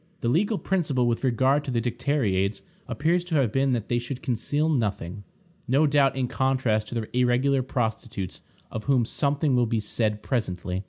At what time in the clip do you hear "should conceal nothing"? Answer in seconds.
3.99-5.23